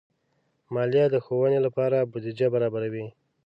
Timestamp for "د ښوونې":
1.11-1.59